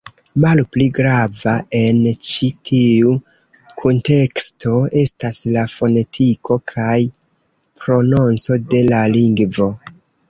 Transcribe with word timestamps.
Malpli 0.43 0.85
grava 0.99 1.51
en 1.79 1.99
ĉi 2.29 2.49
tiu 2.69 3.11
kunteksto 3.83 4.79
estas 5.03 5.43
la 5.59 5.67
fonetiko 5.75 6.59
kaj 6.73 6.97
prononco 7.83 8.59
de 8.73 8.81
la 8.93 9.05
lingvo. 9.19 9.71